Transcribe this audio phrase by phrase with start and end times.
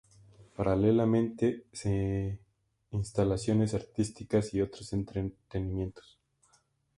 [0.55, 2.39] Paralelamente se
[2.89, 6.17] instalaciones artísticas y otros entretenimientos.